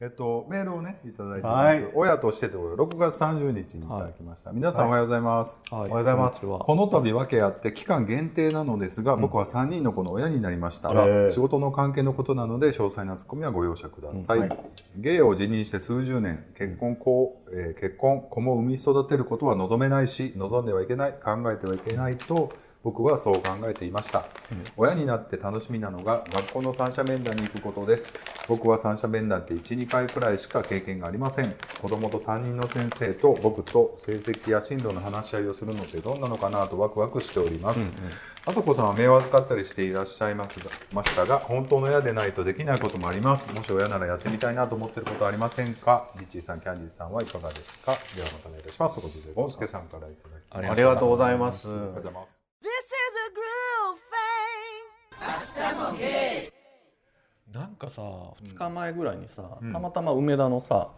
[0.00, 1.82] えっと、メールをね、いただいてます。
[1.82, 4.50] はい親としてということで、6月30日にいただきました。
[4.50, 5.62] 皆さんおはようございます。
[5.70, 10.90] おはようございますこの度分けあって期間限定なのですが、僕は3人の子の親になりました。
[10.90, 14.38] あら仕事の関係のことなので、詳細なツッコミはご容赦ください。
[14.38, 14.58] うんはい
[14.96, 22.52] 芸を辞任して数十年、結婚子、えー結婚、子も産み育てることは望めないし、望んではいけない、考えてはいけないと、
[22.84, 24.26] 僕はそう考えていました、
[24.76, 28.14] 親になって楽しみなのが学校の三者面談に行くことです。
[28.46, 31.56] 僕は三者面談って12回くらいしか経験がありません。
[31.80, 37.86] 子供と担任の先生と僕と成績や進路の話し合いをするのってどんなのかなとワクワクしております、
[38.44, 43.50] あそこさんは目を預かったりしていらっしゃいますがましたが本当の親でないとできないこともあります。
[43.54, 46.10] もし親ならやってみたいなと思ってることはありませんか？
[46.18, 47.92] リッチーさんキャンディーさんはいかがですか？
[48.14, 48.96] ではまたお願いいたします。
[48.96, 50.58] ということでゴンスケさんからいただきました。
[50.58, 51.66] ありがとうございます。
[51.66, 52.43] ありがとうございます
[52.84, 54.14] is a groove thing.
[57.52, 60.88] なんかさ2日前ぐらいにさ、たまたま梅田のさ、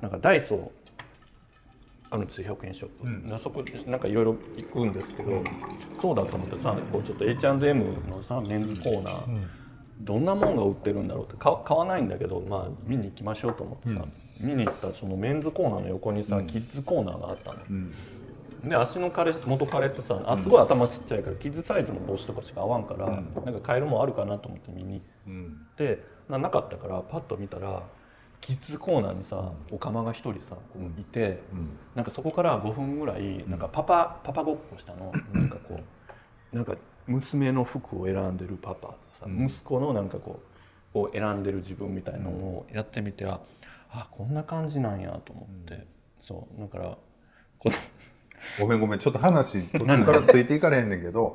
[0.00, 0.68] なんかダイソー
[2.10, 2.88] あるんですよ100円ショッ
[3.22, 5.44] プ、であそこなんかいろいろ行くんですけど、
[6.00, 9.46] そうだと思ってさこうちょっと H&M のさメンズコーナー、
[10.00, 14.04] どんなもんが売ってるんだろうって買買わないんだけどまあ見に行きましょうと思ってさ、
[14.40, 17.58] 見に行ったらそのメンズコーナーの横にさ、キッズコーナーがあったの。
[18.64, 27.82] で足の彼元彼ってさあすごい頭ちっちゃいからキッズサイズの帽子とかしか合わんから、なんか買えるもんあるかなと思って見に行って、ななかったからパッと見たら
[28.40, 31.40] キッズコーナーにさおかまが一人さこういて、
[31.94, 35.12] なんかそこから5分ぐらいなんかパパパパごっこしたの。
[35.32, 35.80] なんかこ
[36.52, 36.76] うなんか
[37.06, 40.40] 娘の服を選んでるパパさ、息子のなんかこ
[40.94, 43.40] うを選んでる自分みたいなのをやってみてあ
[43.90, 45.86] あこんな感じなんやと思って、
[46.20, 46.98] そうだから
[47.58, 47.76] この
[48.60, 51.34] ごめんごめんちょっと話途中からついていかれへんねんけど、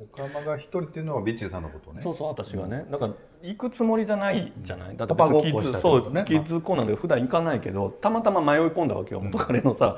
[0.00, 2.02] おかまが一人っていうのはビッチーさんのことね。
[2.02, 2.84] そうそう私がね。
[2.90, 9.96] だから行くつもりじゃないじゃない、だって別にキッズそうキッズコーナーで普段行かないけどたまたま迷い込んだわけよ元彼のさ、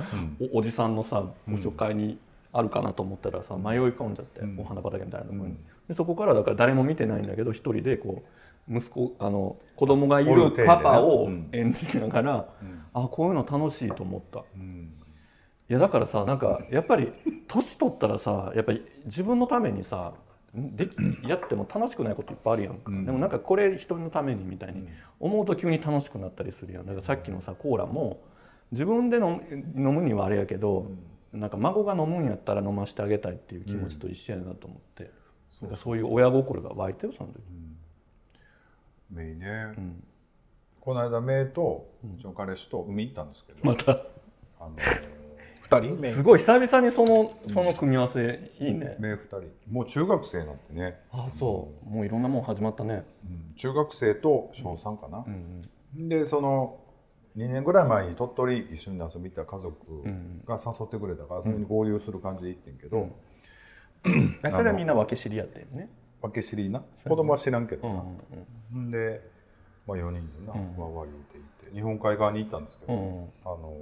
[0.54, 2.18] おおじさんのさご紹介に
[2.52, 5.56] あるかなと思ったらさ迷い込んじゃって、お花畑みたいなところに、
[5.88, 8.22] でそこからだから誰も見てないんだけど一人でこ
[8.70, 11.48] う息子あの子供がいるパパをうん。
[11.52, 12.48] 演じながら、
[12.94, 14.44] あこういうの楽しいと思った。
[15.70, 17.12] いやだからさなんかやっぱり
[17.46, 20.14] 年取ったらさやっぱり自分のためにさ
[20.52, 20.90] で
[21.24, 24.88] やっても楽しくないこといっぱいあるやんか、でもなんかこれ人のためにみたいに
[25.20, 26.86] 思うと急に楽しくなったりするやん。
[26.86, 28.20] だからさっきのさコーラも
[28.72, 29.44] 自分で飲む
[29.76, 30.90] 飲むにはあれやけど、
[31.32, 35.12] なんか孫が飲むんやったら飲ませてあげたいっていう気持ちと一緒やなと思って、
[35.62, 37.40] なんかそういう親心が湧いてるその時、
[39.12, 39.72] メイね、
[40.80, 43.92] この間メイとうちの彼氏と海行ったんですけど、また。
[44.62, 45.19] あの二
[45.78, 46.00] 人？
[46.00, 49.42] 目すごい久々にそのその組み合わせいいね、メイ二人。
[49.70, 51.88] もう中学生になってね、あそう。
[51.88, 53.54] もういろんなもん始まったね、うん。
[53.56, 55.24] 中学生と小3かな、
[55.94, 56.80] でその
[57.36, 60.02] 2年ぐらい前に鳥取一緒に遊びに行った家族
[60.46, 63.08] が誘ってくれたからそれに合流する感じで行ってんけど、
[64.44, 65.88] えそれはみんな分け知りやってんね？
[66.20, 66.82] 分け知りな？
[67.04, 68.02] 子供は知らんけどな、
[68.78, 69.20] んで、
[69.86, 73.74] まあ、4人でな、わわ言うていて日本海側に行ったんですけど、うんあの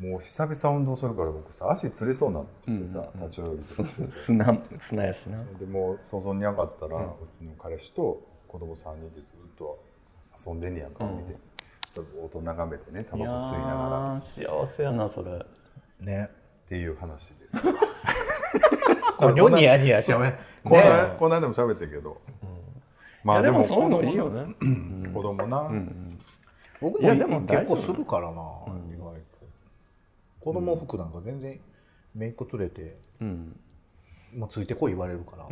[0.00, 2.44] もう久々運動するから僕さ足つりそうになっ
[2.80, 4.02] てさ、立ち泳ぎとかして。
[4.02, 5.44] て砂砂やしな。
[5.58, 7.00] でもう想像に上がったら、う
[7.38, 9.78] ちの彼氏と子供3人でずっと
[10.46, 11.36] 遊んでんねやんか、海で
[11.94, 14.22] それ音眺めてねタバコ吸いながら。
[14.22, 15.44] 幸せやなそれ。
[16.00, 16.30] ね。
[16.70, 17.68] ていう話です。
[19.18, 20.32] これニョニヤニヤしゃべ
[20.64, 22.20] この間ねこの間も喋ったけど、
[23.24, 24.54] いやでもそういうの子供いいよね。
[25.12, 25.70] 子供な、
[26.80, 28.89] 僕いやでもも結構するからな、意外と
[30.40, 31.60] 子供服なんか全然
[32.14, 32.96] めいっ子連れて、
[34.36, 35.48] もうついてこい言われるから、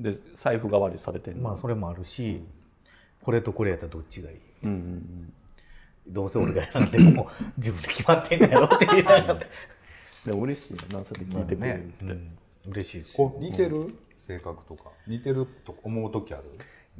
[0.00, 1.50] で財布代わりされてんの？
[1.50, 2.42] まあそれもあるし
[3.22, 4.38] これとこれやったらどっちがいい、
[6.08, 9.46] どうせ俺が選んでも自分で決まってんだやろって言いながらで
[10.32, 12.38] 嬉しいよなそれで聞いてくれるって、うん。
[12.68, 13.16] 嬉しいです。
[13.16, 14.90] こう似てる、性格とか。
[15.08, 16.44] 似てると思う時ある？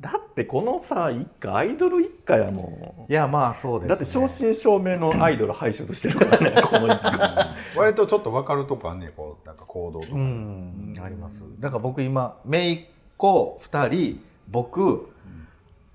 [0.03, 11.43] だってこのさ一家アイドル一家やもいやまあそうです、ね、んだって正真正銘のアイドル輩出してるからね この一家割とちょっと分かるとこあんねんこうなんか行動とか、うんあります。
[11.59, 12.85] だから僕今姪っ
[13.17, 15.09] 子2人僕、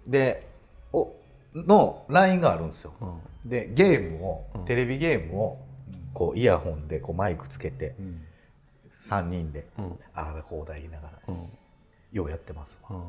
[0.06, 0.48] で
[0.94, 1.14] お
[1.54, 2.94] の LINE があるんですよ、
[3.46, 5.58] でゲームを、テレビゲームを
[6.14, 7.96] こうイヤホンでこうマイクつけて、
[9.02, 9.68] 3人で、
[10.14, 11.34] ああだこうだ言いながら、
[12.12, 13.02] ようやってますわ、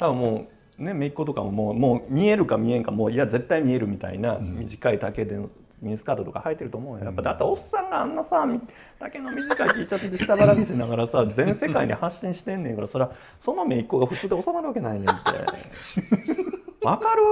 [0.00, 0.46] 多分も
[0.78, 5.50] うね姪っ子とかももうもう見えるか見えんかもういや絶対見えるみたいな短い丈での
[5.82, 7.04] ミニスカートとか履いてると思うよ。
[7.04, 8.60] やっぱだっておっさんがあんなさみ
[8.98, 13.10] 丈の短い T シャツで下腹見せながらさ全世界に発信してんねんからそら
[13.40, 15.30] その姪っ子が普通で収まるわけないねんって。
[16.84, 17.22] わかる？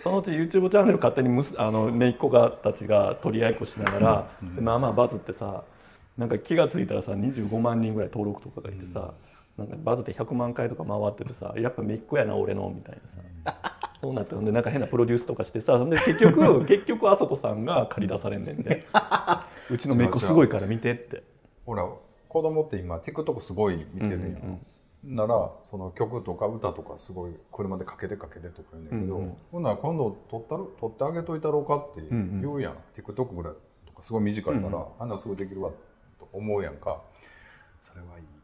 [0.00, 5.62] そのうち YouTube チャンネル勝手にむすあの姪っ子がたちが取り合いっこしながら、でまあまあバズってさ
[6.18, 9.12] なんか気が付いたらさ25万人ぐらい登録とかがいてさ、
[9.58, 13.18] なんかバズって100万回とか回っててさやっぱ姪っ子やな俺のみたいなさ、
[14.00, 18.84] そうなってほんでなんか変なプロデュースとかしてさで結局 結局あそこさんが借り出されんねんで
[19.70, 21.22] うちの姪っ子すごいから見てって。
[21.66, 21.86] ほら
[22.28, 24.60] 子供って今 TikTok すごい見てるやん,、
[25.02, 29.36] ならその曲とか歌とかすごい車でかけてかけてとか言うんだけど、うんうん。
[29.50, 33.54] ほんなら今度撮ったろ撮ってあげといたろうかって言うやん、TikTok ぐらい
[33.86, 35.70] とかすごい短いから、あんなすごいできるわ
[36.18, 37.02] と思うやんか。
[37.78, 38.37] それはいい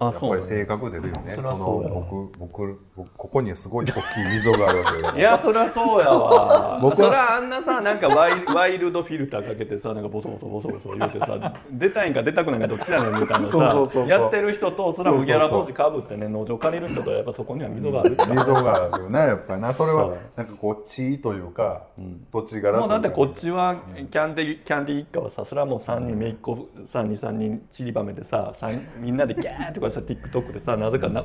[0.00, 1.32] やっぱり性格出るよね。
[1.34, 4.02] その僕僕僕ここにはすごい大きい
[4.34, 5.16] 溝があるわけよ。
[5.16, 6.78] いやそりゃそうやわ。
[6.82, 14.08] 僕はそりゃあんなさなんかワイワイルドフィルターかけてさなんかボソボソボソボソ言うてさ出たいんか出たくないんかどっちやねんみたいなそうそうそうそう。
[14.08, 19.72] さやってる人とそれはギャラ投資かぶってね農場借りる人とやっぱそこには溝がある溝があるよねやっぱりな。
[19.72, 21.84] それはなんかこう地というか、
[22.30, 23.76] 土地柄もうだってこっちちは
[24.10, 31.24] キャンディキャンディ一家はさそれはもう3人めいっ子323人散りばめてさ三みんなでギャーってこうさ TikTok でさなぜかな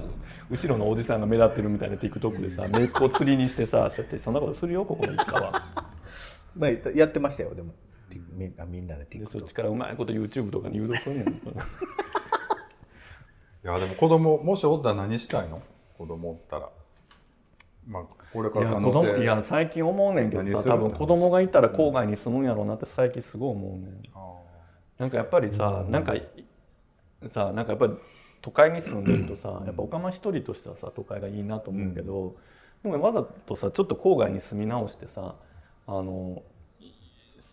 [0.50, 5.64] 後ろのおじさんが目立ってるみたいな TikTok でさめいっ子を釣りにしてさそうやってそんなことするよここの一家は。
[6.56, 7.74] まあやってましたよでも。
[8.34, 8.54] みん。
[8.56, 11.28] なみんなででそっ TikTok ちからうまいこと YouTube とかに誘導すんねん。
[11.34, 11.34] い
[13.64, 15.62] やでも子供もしおったら何したいの？
[15.98, 16.70] 子供おったら。
[17.88, 24.04] まあこれかいや子ら可能性供いや最近思うねんけどさ多分子供がいたら郊外に住むんやろうなって最近すごい思うねん。
[25.00, 26.14] なんかやっぱりさなんか
[27.28, 27.94] さなんかやっぱり
[28.42, 32.36] 都会に住んでるとさやっぱおかま一人としてはさ都会がいいなと思うけど、
[32.84, 35.36] でもわざとさちょっと郊外に住み直してさ
[35.88, 36.42] あの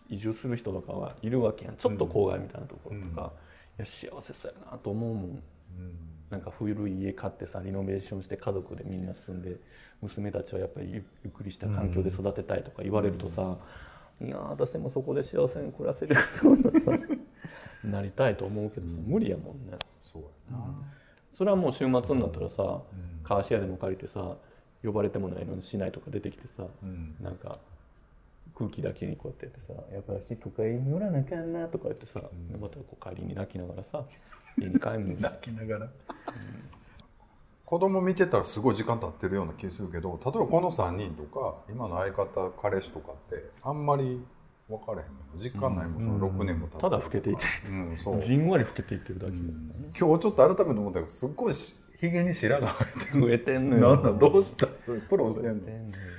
[0.09, 1.75] 移住する人とかはいるわけやん。
[1.75, 3.31] ちょっと郊外みたいなところとか、
[3.77, 5.43] いや幸せそうやなと思うもん。
[6.31, 9.57] なんか古い家買ってさリノベーションして家族でみんな住んで
[10.01, 13.57] 娘たちはやっぱりゆゆっくりした環境で育てたいとか言われるとさ、
[14.21, 16.91] いやー私もそこで幸せに暮らせるようなさ
[17.83, 19.77] なりたいと思うけどさ無理やもんね。
[19.99, 20.65] そうやな、
[21.33, 21.85] それはもう週末
[22.15, 22.81] になったらさ、
[23.23, 24.35] カーシェアでも借りてさ
[24.83, 26.65] 呼ばれてもないのにしないとか出てきてさ、
[27.21, 27.59] なんか
[28.55, 34.03] 空気だけにこうやってやってさ「やっぱり都会におらなあかんな」とか言ってさ、でまたこう帰りに泣きながらさ
[34.57, 35.89] 家に帰るの 泣きながら、
[37.65, 44.21] 子供見てたらすごい時間経ってるような気するけど例えばこの3人とか今の相方彼氏とかってあんまり
[44.69, 46.81] 分かれへんもん実感ないもん、その6年も経って。
[46.81, 47.43] ただ老けていって。
[47.67, 48.21] うんそう。
[48.21, 49.49] じんわり老けていってるだけ、今
[49.91, 53.95] 日ちょっと改めて思ったけどすっごいしひげに白が生えてる増えてんのよ。
[53.95, 54.03] なん。
[54.03, 54.67] なんどうした？
[54.77, 55.63] それプロしてんの？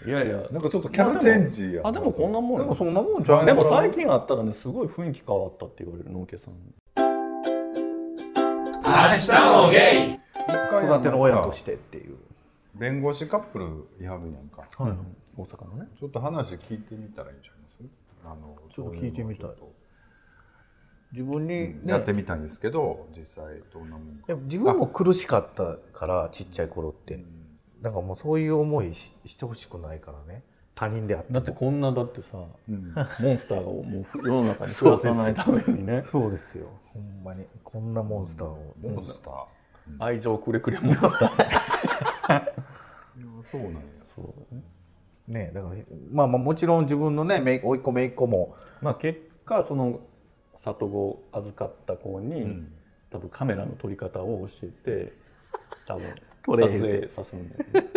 [0.06, 0.48] いやいや。
[0.50, 1.82] なんかちょっとキャラチェンジや。
[1.84, 6.54] あでもこんなもんよでもそんなもんじゃんでも最近あったらねすごい雰囲気変わったって言われる農家さん。
[6.54, 6.60] に
[10.86, 12.16] 育ての親としてっていう。
[12.74, 13.64] 弁護士カップル
[14.00, 14.66] いはるやんか、
[15.36, 15.88] 大阪のね。
[15.98, 17.59] ちょっと話聞いてみたらいいんちゃいます
[18.24, 19.46] あのちょっと聞いてみたい。
[19.46, 19.72] そううのを
[21.12, 24.34] 自分に、ちょっとやってみたいんですけど実際どんなもんか。
[24.44, 27.24] 自分も苦しかったからちっちゃい頃って、
[27.82, 30.42] なんかもうそういう思いししてほしくないからね。
[30.76, 36.04] 他人であってだってこんなだってさ、モンスターがもう世の中に暮らさないためにね。
[36.08, 36.68] そうですよ。
[36.86, 37.44] ほんまに。
[37.62, 39.44] こんなモンスターを、モンスター、
[39.98, 42.52] 愛情くれくれモンスター。
[43.44, 43.80] そうなんや。
[44.04, 44.54] そう。
[44.54, 44.62] ね
[45.32, 45.74] だから
[46.12, 48.56] まあまあもちろん自分のねめい甥っ子姪っ子も。
[48.82, 50.00] まあ結果その
[50.56, 52.64] 里子を預かった子に、
[53.10, 55.12] 多分カメラの撮り方を教えて
[55.86, 56.14] 多分
[56.44, 57.90] 撮れ影させるんだよね。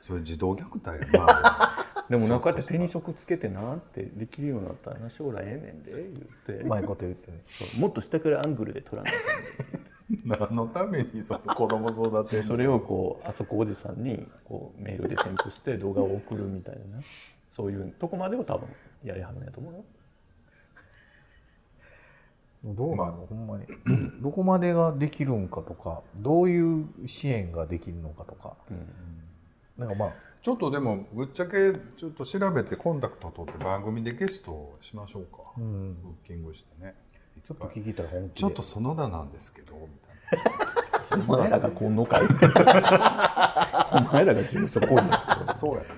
[0.00, 1.76] それ児童虐待やな。
[2.10, 6.64] でもなんかやって手に職つけてなってできるようになったらな将来ええねんで言って。
[6.64, 7.38] うまいこと言ってね。
[7.78, 9.12] もっと下からアングルで撮らない
[10.24, 17.04] 何のためにその子供育て それをこうあそこおじさんにこうメールで添付して動画を送るみたいなね
[17.48, 18.68] そういうとこまでを多分
[19.04, 19.84] やりはるんやと思うよ。
[22.62, 23.66] どうなの、ほんまに。
[24.20, 28.54] どこまでができるんかとかどういう支援ができるのかとか、
[29.78, 30.12] なんかまあ
[30.42, 35.94] ちょっとでもぶっちゃけちょっと調べてコンタクト取って番組でゲストをしましょうか、ん。
[36.02, 36.94] ブッキングしてね。
[37.46, 38.40] ちょっと聞きたい本気で。
[38.40, 40.09] ちょっと園田なんですけどみたい
[41.28, 42.22] お前らが今度かい？
[43.92, 45.02] お前らが事務所来いよ。
[45.02, 45.88] なそうやな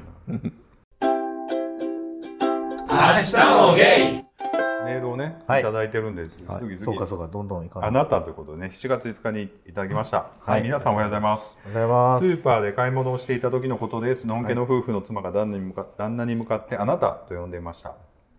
[4.84, 5.60] メールをね、はい。
[5.60, 6.58] い、ただいてるんで次はい。
[6.60, 11.56] 次、そうかそうかどんどんいかないあなたということでね7月5日にいただきました、はい皆さんおはようございます。
[11.66, 12.36] おはようございます。
[12.36, 14.26] スーパーで買い物をしていた時のことです。
[14.26, 17.96] のんけの夫婦の妻が旦那に向か旦那に向かってあなたと呼んでいました。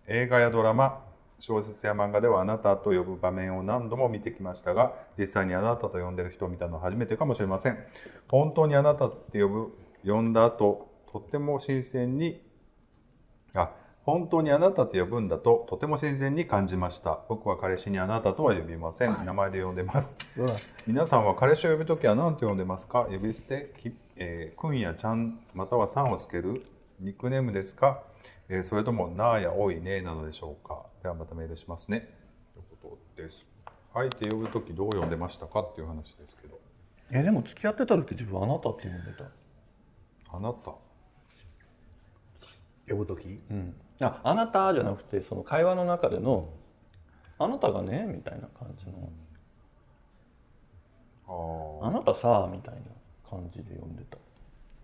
[0.08, 1.00] 映画やドラマ、
[1.40, 7.78] 小説や漫画ではあなたと呼ぶ場面を何度も見てきましたが、実際にあなたと呼んでる人を見たのは初めてかもしれません。
[8.30, 12.42] 本当にあなたって呼ぶ、呼んだ後、とっても新鮮に
[13.54, 13.72] あ
[14.04, 17.20] 本当にあなたと呼ぶんだととても新鮮に感じました。
[17.30, 19.26] 僕は彼氏にあなたとは呼びません。
[19.26, 20.18] 名前で呼んでます。
[20.88, 23.06] 皆さんは彼氏を呼ぶときは何と呼んでますか？
[23.06, 26.64] 呼び捨て、きえー、くんやちゃんまたはさんをつける
[27.00, 28.04] ニックネームですか、
[28.54, 30.86] えーそれともなあやおいねなのでしょうか？
[31.02, 32.08] ではまたメールしますね。
[32.54, 33.48] ということです。
[33.96, 35.62] 相手呼ぶときどう呼んでましたか？
[35.62, 36.60] っていう話ですけど。
[37.12, 39.24] えでも付き合ってた時自分あなたって呼んでた。
[40.38, 40.76] あなた？
[42.88, 43.40] 呼ぶ時？
[43.50, 43.76] うん。
[44.02, 46.48] ああなたじゃなくてその会話の中での
[47.40, 49.10] あなたがねみたいな感じの。
[51.82, 52.82] あああなたさみたいな
[53.28, 54.20] 感じで呼んでた。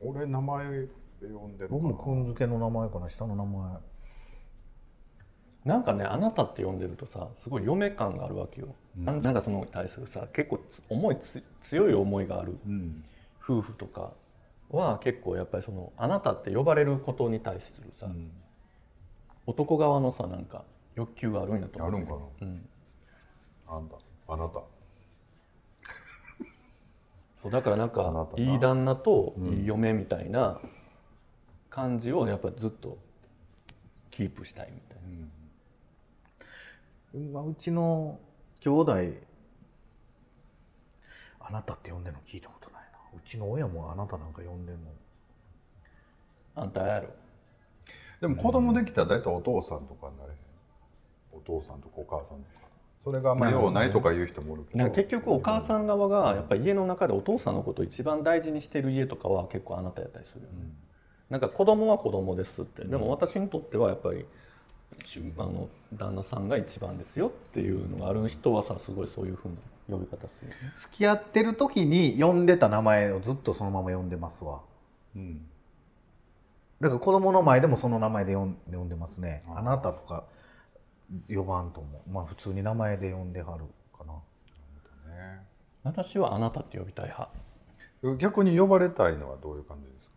[0.02, 0.88] 俺名前で
[1.28, 1.82] 呼んでるかな。
[1.82, 3.72] 僕もくんづけの名前かな下の名前。
[5.66, 13.04] なんかねあなたって呼んでるとさすごい嫁感があるわけよ、なんなんかそのに対するさ結構つ思いつ強い思いがあるうん。
[13.42, 14.14] 夫婦とか
[14.70, 18.32] は結構やっぱりそのあなたって呼ばれることに対するさ、ん。
[19.48, 20.64] 男側のさなんか
[20.96, 21.90] 欲求があるんやと思う。
[21.90, 22.20] あるんかな。
[22.42, 22.70] うん、
[23.68, 23.96] あんだ
[24.28, 24.62] あなた。
[27.42, 28.44] そうだからなんかあなたな。
[28.44, 30.60] いい旦那といい嫁みたいな
[31.70, 32.98] 感じをやっぱずっと
[34.12, 34.98] キープしたいみたい
[37.24, 38.20] な、まあ、うちの
[38.60, 38.94] 兄弟
[41.40, 43.00] あなたって呼んでるの聞いたことないな。
[43.18, 44.82] うちの親もあなたなんか呼んでんの。
[46.56, 47.08] あんたやろ。
[48.22, 50.38] でも子供できたら大体お父さんとかになれへん。
[51.32, 52.68] お父さんとかお母さんとか。
[53.04, 54.80] それがまあようないとか言う人もおるけど。
[54.80, 60.58] なんか結局お母さん側がやっぱり家の中でお父さんのことを一番大事にしてる家とかは結構あなたやったりするよね、
[61.30, 62.86] なんか子供は子供ですって。
[62.86, 64.26] でも私にとってはやっぱり
[65.06, 69.56] しあの旦那さんが一番ですよっていうのがある人はさすごいそういうふうな
[69.90, 70.52] 呼び方する。
[70.76, 74.62] 付き合ってる時に呼んでた名前をずっとそのまま呼んでますわ。
[75.16, 75.46] うん。
[76.82, 79.44] だから子供の前でもその名前で呼ん呼んでますね。
[79.56, 80.24] あなたとか
[81.28, 82.10] 呼ばんと思う。
[82.10, 83.66] まあ普通に名前で呼んではる
[83.98, 84.14] かな。
[84.14, 85.46] ね。
[85.84, 87.30] 私はあなたって呼びたい派。
[88.18, 90.09] 逆に呼ばれたいのはどういう感じですか？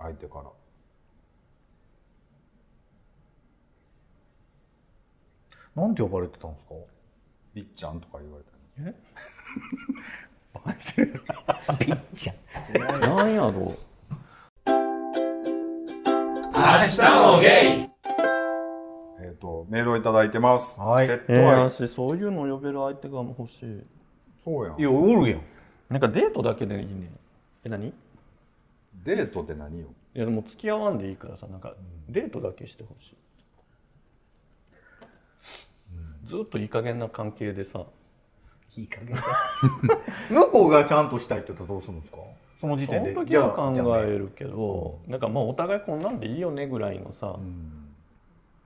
[0.00, 0.42] 相手か
[5.76, 5.82] ら。
[5.82, 6.74] なんて呼ばれてたんですか？
[7.54, 8.50] いっちゃんとか言われた
[8.90, 8.94] り
[10.54, 11.12] バカにしてる
[11.78, 13.76] ピッチャーなんやろ
[19.22, 20.80] えっ、とメールをいただいてます。
[20.80, 21.06] はい。
[21.06, 23.82] ペッうえー、私そういうの呼べる相手が欲しい。
[24.44, 24.80] そうやん。
[24.80, 25.40] いやおるやん。
[25.88, 27.10] なんかデートだけでいいね
[27.64, 27.88] え何？
[27.88, 27.92] い
[29.04, 29.86] デートって何よ？
[30.14, 31.74] やでも付き合わんでいいからさなんか
[32.08, 33.16] デートだけしてほしい、
[36.26, 37.84] ずっといい加減な関係でさ。
[38.76, 39.16] いい加減
[40.30, 42.18] 向こうがちゃんとしたいって言ったらどうするんですか？
[42.60, 43.12] その時そ点で。
[43.14, 47.36] の時は考じゃあえるけど、なんかまあお互いこんなんでいいよねぐらいのさ、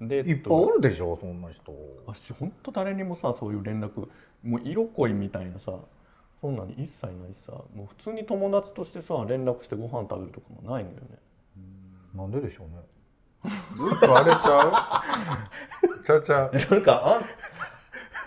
[0.00, 1.72] デいっぱいおるでしょそんな人。
[2.06, 4.08] 私本当誰にもさそういう連絡
[4.42, 5.72] もう色恋みたいなさ
[6.44, 11.18] そんなに一切ないしさもう普通に友達としてさ連絡してご飯食べるとかもないのよね。
[12.14, 12.82] なんででしょうね。
[13.74, 16.04] ずっとあれちゃう？
[16.04, 16.52] ちゃうちゃう。
[16.52, 17.22] なんかあん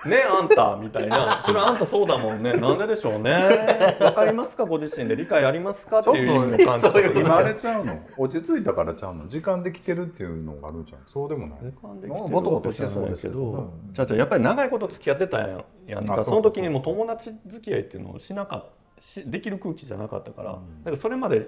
[0.06, 1.42] ねあんたみたいな。
[1.46, 2.54] それあんたそうだもんね。
[2.54, 3.98] なんででしょうね。
[4.00, 4.66] わかりますか？
[4.66, 5.16] ご自身で。
[5.16, 6.00] 理解ありますか？
[6.00, 7.20] っていう意味の感じそういうこと。
[7.22, 8.00] 今あれちゃうの？
[8.18, 9.28] 落ち着いたからちゃうの？
[9.28, 11.02] 時間できてるっていうのがあるじゃん。
[11.08, 11.60] そうでもない。
[11.62, 13.34] 時間できてるかバタバタしてそうですけど。
[13.34, 21.48] けどうんじゃあじゃあやっぱり長いこと付き合ってたやんやんかかその時にもう友達付き合いっていうのをしなかったしできる空気じゃなかったから、だからそれまで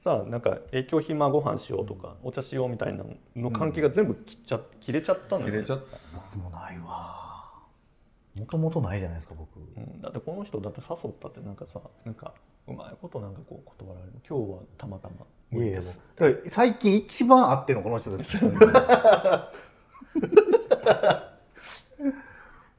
[0.00, 3.04] さなんか影響暇ご飯しようとか、お茶しようみたいな
[3.36, 5.52] の関係が全部切っちゃ切れちゃったのよ、ね。
[5.52, 5.96] 切れちゃった。
[6.12, 7.27] 僕もないわ
[8.38, 9.58] もともとないじゃないですか僕。
[9.58, 12.32] うん、だってこの人だって誘ったってなんかさなんか
[12.66, 14.12] うまいことなんかこう断られる。
[14.28, 15.14] 今日はたまたま。
[15.50, 16.00] 無理です。
[16.48, 18.38] 最近一番会ってるのこの人です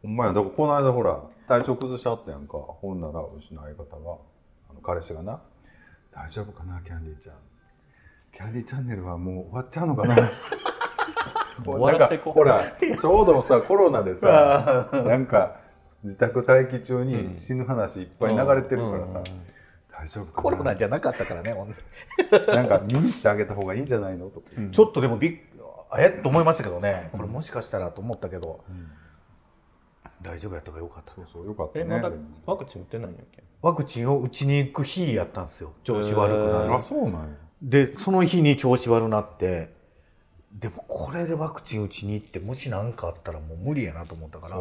[0.02, 2.58] ほんまやだからこの間ほら体調崩しちゃったやんか。
[2.58, 4.18] ほんならうちの相方が
[4.70, 5.42] あの彼氏がな
[6.12, 7.36] 「大丈夫かなキャンディーちゃん。
[8.32, 10.16] キャンディーチャンネルはもう終わっちゃうのかな」
[11.66, 12.64] なんかほら
[13.00, 15.58] ちょうどさ コロナでさなんか
[16.04, 19.22] 自宅待機中に死ぬ話いっぱい流れてるからさ、
[19.92, 20.42] 大丈夫かな？
[20.44, 21.54] コロナじゃなかったからね
[22.48, 24.28] なんか見に行ってあげた方がいいんじゃないの？
[24.30, 24.40] と。
[24.40, 25.38] か、ちょっとでもびっ
[25.98, 27.10] えっと思いましたけどね。
[27.12, 28.62] これもしかしたらと思ったけど、
[30.22, 31.14] 大丈夫やったからよかった。
[31.14, 31.86] そうそうよかったね。
[31.86, 32.12] えまだ
[32.46, 33.44] ワクチン打ってないんやっけ？
[33.62, 35.74] ワクチンを打ちに行く日やったんですよ。
[35.84, 37.20] 調子悪くなる、あそうなんや。
[37.62, 39.74] でその日に調子悪なって
[40.52, 44.58] でもこれでワクチン打ちに行ってもし何かあったらもう無理やなと思ったから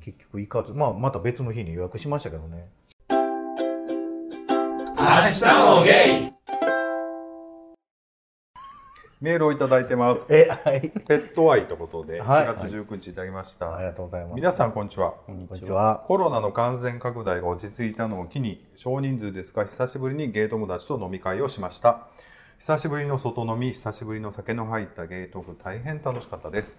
[0.00, 2.68] 結局行かずまあまた別の日に予約しましたけどね
[9.20, 10.34] メールをいただいてます。
[10.34, 13.76] えはいペット愛ということで、はい1月19日いただきました。
[13.76, 15.12] ありがとうございます皆さん、こんにちは。
[15.26, 22.08] こんにこんにちはコロナの感染拡大が落ち着いたのを機に、少人数ですが、久しぶりにゲイ友達と飲み会をしました。
[22.62, 26.76] 久しぶりの外飲み、久しぶりの酒の入ったゲイトーク、大変楽しかったです。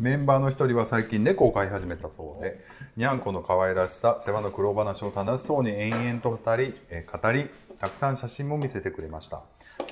[0.00, 2.64] メンバーの一人は最近猫を飼い始めたそうで、
[2.96, 9.42] にゃんこの可愛らしさ、世話の苦労話を楽しそうに延々と語り、え語り、たくさん写真も見せてくれました。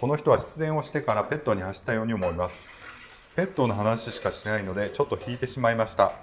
[0.00, 2.62] この人は失恋をしてからペットに走ったように思います。
[3.36, 6.14] ペットの話しかしないので、ちょっと引いてしまいました。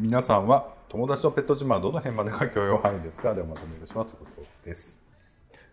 [0.00, 3.36] 皆さんは友達とペット自慢はどの辺までが許容範囲ですか？
[3.36, 5.03] ではまとめるしますということです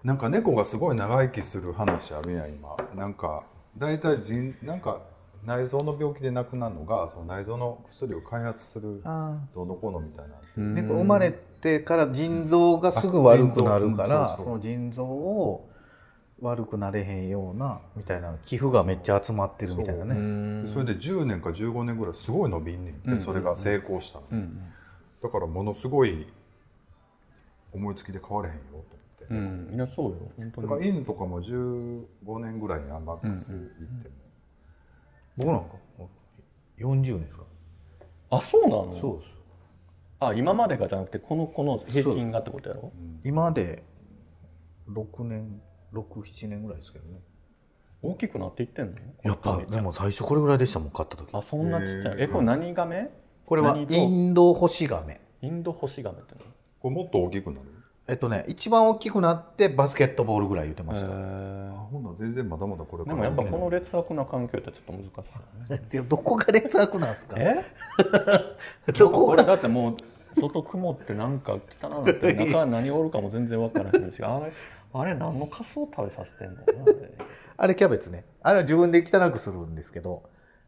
[0.04, 2.76] なんか猫がすごい長生きする話あるやん今。
[2.96, 3.44] なんか
[3.78, 5.02] 大体人なんか
[5.46, 10.36] 内臓の病気で亡くなるのがその内臓の薬を開発するあどうのこうのみたいな。
[10.58, 14.46] ー猫生まれてから腎臓がすぐ悪くなるかあらそうそう。
[14.46, 15.70] その腎臓を
[16.42, 20.68] 悪くなれへんようなみたいな寄付がめっちゃ集まってるみたいなね。
[20.68, 24.26] それで10年か15年ぐらいすごい伸びんねんで、それが成功したの、
[25.22, 26.28] だからものすごい
[27.72, 29.01] 思いつきで変われへんよと
[29.32, 29.72] うん。
[29.74, 30.32] いやそうよ。
[30.38, 34.16] 本当だからに犬とかも15年ぐらいやマックスいっても、
[35.38, 35.70] 僕なんか
[36.80, 37.44] ？40年ですか？
[38.32, 38.98] あそうなの？
[39.00, 39.32] そうです
[40.20, 42.92] あ今までがじゃなくてこのこの平均がってことやろ？
[43.24, 43.84] 今で
[44.90, 45.62] 6年
[45.94, 47.20] 67年ぐらいですけどね。
[48.04, 48.94] 大きくなっていってんの？
[49.24, 51.30] やっぱでも最初これぐらいでしたもん買った時。
[51.34, 52.16] あそんなちっちゃい？
[52.20, 53.10] えこれ何ガメ？
[53.46, 55.22] これはインドホシガメ。
[55.42, 56.36] インドホシガメって
[56.80, 57.66] これもっと大きくなる？
[58.12, 65.86] えっとね一番大きくなってバスケットボールぐらい言ってまのした、へあほんなら全然まだまだこれからでもやっぱこの劣悪な環境ってちょっと難しいよね。
[65.90, 67.64] でどこが劣悪なんですかえ？
[68.92, 69.38] どこが？
[69.38, 69.96] これだってもう
[70.42, 74.22] 外曇ってなんか汚なって中何おるかも全然分からへんし。
[74.22, 74.52] あれ
[74.94, 77.18] あれ何のカスを食べさせてんのあれ。
[77.56, 78.26] あれキャベツね。
[78.42, 80.24] あれは自分で汚くするんですけど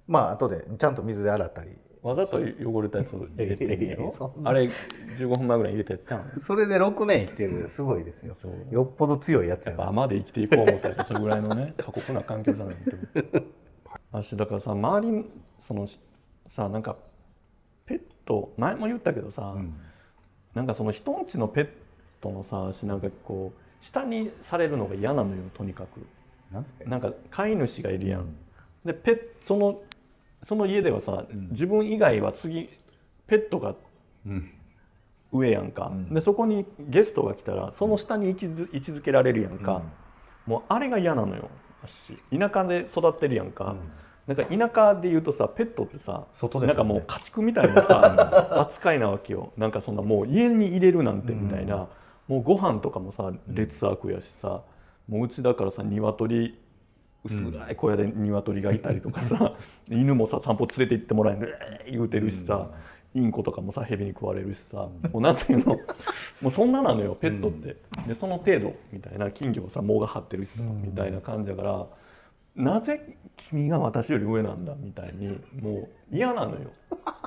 [0.08, 4.14] まあ後でちゃんと水で洗ったりわざと汚れたやつ入れてんね やろ
[4.44, 4.70] あれ
[5.18, 8.36] 15分前ぐらいに入れたやつじゃんそれで6年生きてるすごいですよ。
[8.72, 11.74] よっぽど強いやつやなやっぱ甘で生きていこう思ったらそれぐらいのね。
[11.80, 13.44] 過酷な環境じゃないと。
[14.12, 15.26] 私だからさ周り
[15.58, 15.88] その
[16.46, 16.98] さなんか
[17.86, 19.56] ペット前も言ったけどさ、
[20.54, 21.70] なんかその人んちのペッ
[22.20, 26.06] トのさ私なんかこう下にされるのが嫌なのよとにかく。
[26.86, 28.36] なんか飼い主がいるやん、
[28.86, 29.82] でペッその
[30.44, 32.70] その家ではさ、自分以外は次
[33.28, 33.76] ペットが
[35.32, 39.82] 上やんか、でそこにゲストが来たらその下に位置づ位置づけられるやんか、
[40.46, 41.50] もうあれが嫌なのよ。
[41.84, 42.18] 私。
[42.38, 43.76] 田舎で育ってるやんか、
[44.28, 46.68] なんか田舎で言うとさペットってさ、ね。
[46.68, 49.54] なんかもう家畜みたいなさ扱いなわけよ。
[49.58, 51.88] なんかそんなもう家に入れるなんてみたいな、
[52.28, 54.62] もうご飯とかもさ劣悪やしさ。
[55.08, 56.58] もううちだからさ鶏
[57.24, 59.56] 薄暗い小屋で鶏がいたりとかさ、
[59.90, 61.48] 犬もさ散歩連れて行ってもらえんで、
[61.86, 62.70] えー言うてるしさ、
[63.16, 65.78] インコとかもさ蛇に食われるしさ、もうなんていうの
[66.42, 71.86] もうそんななのよペットって、でその程度みたいな金魚さ藻が張ってるしさ、みたいな感じだから
[72.56, 76.72] なぜ君が私より上なんだみたいにもう嫌なのよ。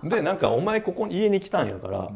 [0.04, 2.10] でなんかお前ここに家に来たんやから、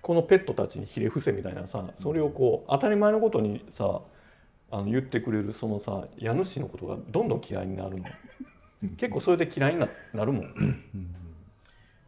[0.00, 4.00] このペットたちにひれ伏せみたいなさそれをこう当たり前のことにさ
[4.72, 8.04] あの言ってくれるそのさ家主のことがどんどん嫌いになるの。
[8.96, 10.54] 結構それで嫌いにななるもん。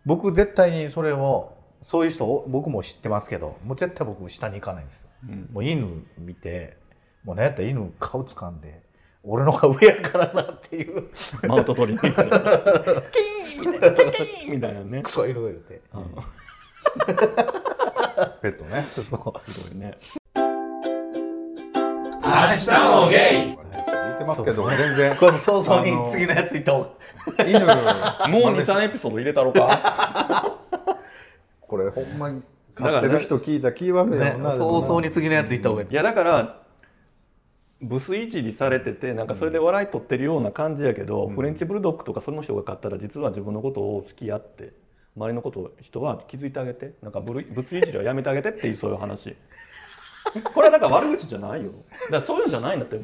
[0.04, 5.08] 僕絶対にそれをそういう人を僕も知ってますけどもう絶対僕下に行かないんですよ、
[5.52, 6.76] もう犬見て
[7.22, 8.82] もう何やったら犬顔掴んで
[9.26, 11.08] 俺の方が上やからなっていう。
[11.48, 12.14] マウント取りに行く。
[12.14, 13.96] キーンみたいな。
[13.96, 15.02] キーンキーンみたいなね。
[15.02, 15.80] クソ犬言うて、
[18.42, 18.82] ペットね。
[18.84, 19.06] そう。
[19.50, 19.96] ひどいね
[22.24, 25.16] 言ってますけど、全然。
[25.16, 26.88] これも早々に次のやつ行った方が
[27.46, 27.60] 犬
[28.30, 30.58] もう23エピソード入れたろか。
[31.60, 32.42] これほんまに
[32.74, 35.88] 飼ってる人聞いた気悪いねやろな、早々に次のやつ行った方がいい。
[35.90, 36.60] いやだから
[37.80, 44.72] ブスいじりされててなんかそれで笑い取ってるような感じやけど、フレンチブルドッグとかその人が買ったら実は自分のことを好きやって
[45.16, 49.36] 周りのことを人は気づいてあげてなんかブルブスいじりはやめてあげてっていうそういう話
[50.52, 51.70] これはだから悪口じゃないよ。
[51.72, 53.00] だからそういうんじゃないんだって。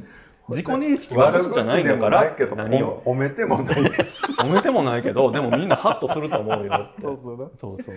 [0.49, 3.01] 自己認識悪口じゃないんだから何を？
[3.05, 3.77] 褒めてもない。
[4.39, 6.73] 褒めてもないけどでもみんなハッとすると思うよ。
[6.75, 7.97] ってそうするそうそうそう。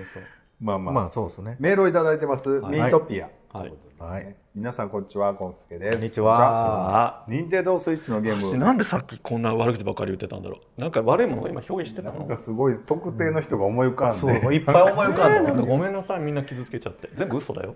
[0.62, 1.56] まあまあ、まあそうですね。
[1.60, 2.72] メールをいただいてます、はい。
[2.74, 3.74] ミートピア、はい。
[3.98, 4.36] はい。
[4.54, 5.98] 皆さんこんにちはゴンスケです。
[5.98, 7.24] こんにちは。
[7.24, 8.42] あ任天堂スイッチのゲーム。
[8.44, 10.82] 私なんでさっきこんな悪口ばっかり言ってたんだろう。
[10.82, 12.20] なんか悪いものが今表現してたの？
[12.20, 16.20] なんかすごい特定の人が思い浮かんで、そういっぱい思い浮かんだ なんかごめんなさい。
[16.20, 17.10] みんな傷つけちゃって。
[17.14, 17.76] 全部嘘だよ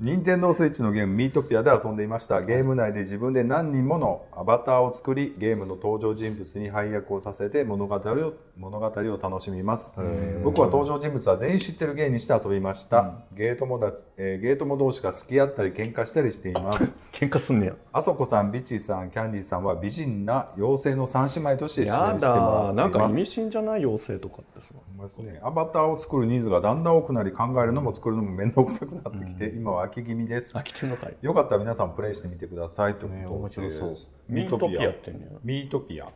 [0.00, 2.40] 任天堂スイッチのゲームミートピアで遊んでいました。
[2.40, 9.92] ゲーム内で自分で何人ものアバターを作りゲームの登場人物に配役をさせて物語を物語を楽しみます。
[10.42, 16.94] 僕は登場人物は全員知ってるゲームにして遊びました、ゲートモだ、えーゲートモ同士が好き合ったり喧嘩したりしています。
[17.12, 17.74] 喧嘩すんねや。
[17.92, 23.80] あそこさんビッチーさんキャンディーさんは美人な妖精の三姉妹として出演やしてもらだなんかっています意味深じゃない？
[23.80, 24.66] 妖精とかって
[25.00, 30.56] ますね、アバターを作る人数がだんだん多くなり考えるのも作るのも面倒くさくなってきて、今は飽き気味です。
[30.56, 36.08] 飽きのよかったら皆さんもプレイしてみてくださいということね面白そうミートピアってんねやミートピア。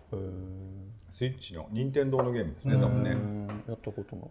[1.11, 3.11] スイッチの任天堂のゲームですね多分ね。
[3.11, 4.29] うんやったことない。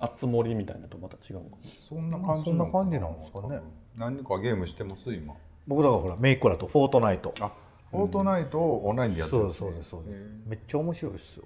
[0.00, 1.40] あつ森みたいなとまた違う
[1.80, 3.60] そんな感じそんな感じなんですかね。
[3.96, 5.34] 何かゲームしてます今。
[5.66, 7.34] 僕らほらメイクラとフォートナイト。
[7.40, 7.52] あ
[7.90, 9.52] フォートナイトをオンラインでやってるね。
[9.52, 10.12] そうですそうですそう。
[10.12, 11.44] ですめっちゃ面白いですよ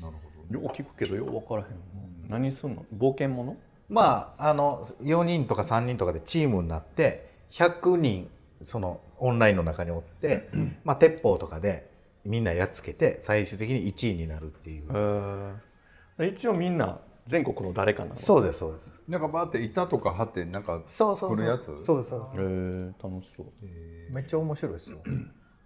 [0.00, 2.84] なるほよう聞くけどよう分からへん何すんの？
[2.96, 3.56] 冒険者？
[3.88, 8.30] まああの4人とか3人とかでチームになって100人
[8.62, 10.48] そのオンラインの中におって
[10.84, 11.90] まあ鉄砲とかで
[12.24, 14.84] みんなやっつけて最終的に1位になるっていう。
[16.26, 18.16] 一応みんな全国の誰かなの？
[18.16, 18.86] そうですそうです。
[19.08, 21.38] どなんかバーって板とか貼ってなんかそうそうそう。
[21.38, 21.66] 作るやつ？
[21.84, 22.20] そうですそう。
[22.20, 23.46] ですへえ楽しそう。
[24.14, 24.98] めっちゃ面白いですよ。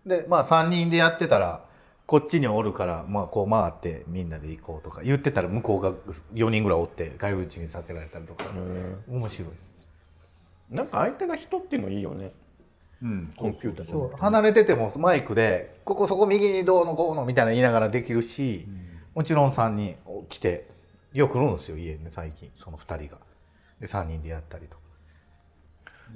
[0.07, 1.65] でまあ3人でやってたら
[2.13, 5.93] こっちにおるから、まあ、こう回ってみんなで行こうとか言ってたら向こうが
[6.35, 8.45] 4人ぐらいおって外打ちにさせられたりとか。
[8.45, 8.49] へ
[9.09, 9.49] 面白い。
[10.73, 12.35] えなんか相手が人っていうのいいよね。
[13.03, 13.33] うん。
[13.35, 18.69] コンピューターじゃなくて離れててもマイクで「ここそこ右にどうのこうの」みたいな言いながらできるし、
[19.15, 19.97] もちろん3人
[20.29, 20.69] 来て
[21.15, 23.23] よく来るんですよ家にね最近その2人が。
[23.81, 24.83] で3人でやったりとか。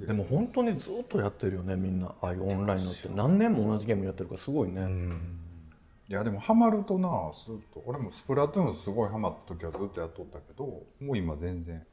[0.05, 2.13] でも本当にずっとやってるよねみんな。
[2.21, 3.09] ああいうオンラインのって。
[3.15, 4.85] 何年も同じゲームやってるからすごいね、
[6.09, 7.83] いやでもハマるとなスッと。
[7.85, 11.85] 俺もスプラトゥーンすごいハマった時はずっとやっとったけどもう今全然。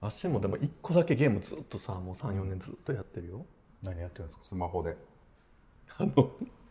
[0.00, 3.44] 足もでも1個だけゲームずっとさもう34年ずっとやってるよ。
[3.82, 4.44] 何やってるんですか？
[4.44, 4.96] スマホで。
[5.98, 6.30] あのト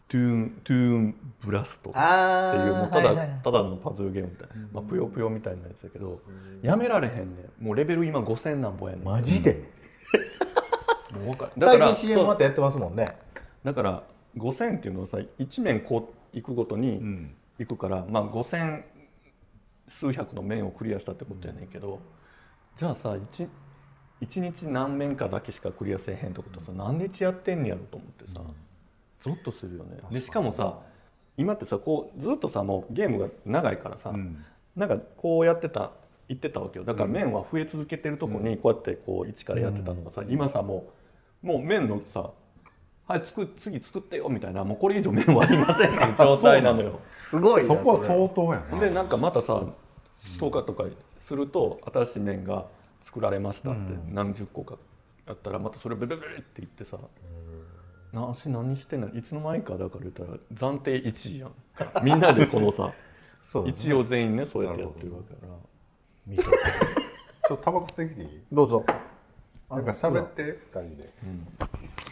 [0.09, 6.21] ゥーントゥーンブラストってあいうもうただ、ただのパズルゲームみたいな、まあ、ぷよぷよみたいなやつだけど、
[6.61, 7.63] やめられへんねん。
[7.63, 9.05] もうレベル今5000何本やねん。
[9.05, 9.63] マジで、
[11.11, 11.51] もう分かる。
[11.57, 13.07] だから最近 CM またやってますもんね。
[13.63, 14.03] だから
[14.37, 17.01] 5000っていうのはさ1面こう行くごとに
[17.57, 18.83] 行くから、まあ5000
[19.87, 21.99] 数百の面をクリアしたってことやねんけど、
[22.77, 23.47] じゃあさ 1,
[24.19, 28.41] 一日何面かだけしかクリアせえへんってことはさ何日やってんねやろと思ってさ、
[29.21, 29.97] ゾッとするよね。
[30.11, 30.79] でしかもさ
[31.37, 34.13] 今ってさこうずっとさもうゲームが長いからさ、
[34.75, 35.91] なんかこうやってた
[36.27, 36.85] 言ってたわけよ。
[36.85, 40.91] だから面は増え続けてるとこにこうやってこう一からやってたのがさ、今さも
[41.43, 42.31] うもう面のさ
[43.07, 46.99] はい作次作ってよみたいなもうこれ以上面はありませんっていう状態なのよ。
[47.29, 48.79] すごいなそこはれ相当やな。
[48.79, 49.61] でなんかまたさ
[50.39, 50.85] 10日とか
[51.19, 52.65] すると新しい面が
[53.03, 53.79] 作られましたって
[54.11, 54.75] 何十個か
[55.27, 56.97] やったらまたそれベベベベって言ってさ
[58.13, 59.09] 「な足何してんの？
[59.09, 61.51] いつの間にかだから言ったら暫定1位やん
[62.03, 62.87] みんなでこのさ
[63.63, 63.69] ね。
[63.69, 65.53] 一応全員ねそうやってやってるわけだから。
[66.25, 66.43] 見て。
[67.47, 68.41] ちょっとタバコ吸ってきていい？
[68.51, 68.83] どうぞ。
[69.69, 71.13] なんか喋って二人で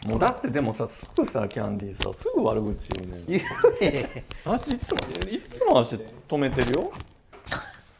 [0.05, 6.91] もうだってでもさすぐさキャンディーさすぐ悪口言うね足いつもいつも足止めてるよ。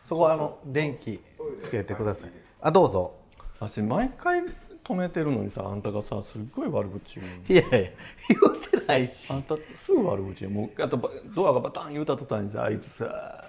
[0.04, 1.22] そこはあの電気
[1.60, 2.32] つけてください。
[2.62, 3.14] あどうぞ。
[3.60, 4.42] 足毎回
[4.84, 9.32] 止めてるのにさあんたがさすっごい悪口言うのいやいや言ってないし。
[9.32, 10.52] あんたすぐ悪口言う。
[10.52, 13.46] もうあとばドアがバタン言うた途端にさあいつさ。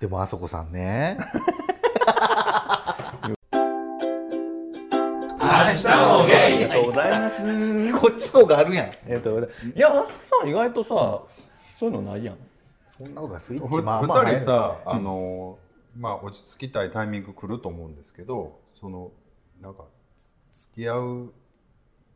[0.00, 1.18] でもあそこさんね
[5.48, 8.00] ありがとうございます。
[8.00, 8.86] こっちの方があるやん。
[8.86, 11.22] ありがとうございますいや明日さ意外とさ
[11.78, 12.36] そういうのないやん。
[12.98, 13.42] そんなことない。
[13.42, 15.58] スイッふチまあまあ二人さあの
[15.98, 19.10] まあ落ち着きたいタイミング来ると思うんですけどその
[19.60, 19.84] なんか
[20.52, 21.32] 付き合う